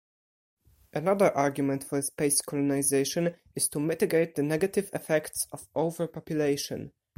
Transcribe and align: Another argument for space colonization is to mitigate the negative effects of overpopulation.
Another 0.93 1.27
argument 1.37 1.83
for 1.83 2.01
space 2.01 2.41
colonization 2.41 3.35
is 3.55 3.69
to 3.69 3.79
mitigate 3.79 4.33
the 4.33 4.41
negative 4.41 4.89
effects 4.95 5.45
of 5.51 5.67
overpopulation. 5.75 6.91